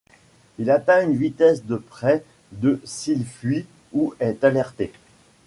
[0.57, 4.91] Il atteint une vitesse de près de s'il fuit ou est alerté.